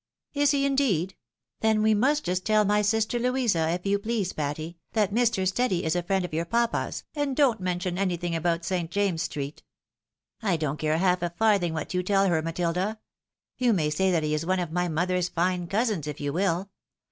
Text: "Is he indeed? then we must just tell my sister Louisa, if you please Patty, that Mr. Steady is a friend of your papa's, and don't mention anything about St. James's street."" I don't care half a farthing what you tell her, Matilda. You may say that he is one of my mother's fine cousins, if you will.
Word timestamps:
"Is 0.33 0.49
he 0.49 0.65
indeed? 0.65 1.15
then 1.59 1.83
we 1.83 1.93
must 1.93 2.23
just 2.23 2.43
tell 2.43 2.65
my 2.65 2.81
sister 2.81 3.19
Louisa, 3.19 3.69
if 3.69 3.85
you 3.85 3.99
please 3.99 4.33
Patty, 4.33 4.79
that 4.93 5.13
Mr. 5.13 5.47
Steady 5.47 5.83
is 5.83 5.95
a 5.95 6.01
friend 6.01 6.25
of 6.25 6.33
your 6.33 6.43
papa's, 6.45 7.03
and 7.13 7.35
don't 7.35 7.59
mention 7.61 7.99
anything 7.99 8.35
about 8.35 8.65
St. 8.65 8.89
James's 8.89 9.25
street."" 9.25 9.61
I 10.41 10.57
don't 10.57 10.77
care 10.77 10.97
half 10.97 11.21
a 11.21 11.29
farthing 11.29 11.75
what 11.75 11.93
you 11.93 12.01
tell 12.01 12.25
her, 12.29 12.41
Matilda. 12.41 12.97
You 13.59 13.73
may 13.73 13.91
say 13.91 14.09
that 14.09 14.23
he 14.23 14.33
is 14.33 14.43
one 14.43 14.59
of 14.59 14.71
my 14.71 14.87
mother's 14.87 15.29
fine 15.29 15.67
cousins, 15.67 16.07
if 16.07 16.19
you 16.19 16.33
will. 16.33 16.71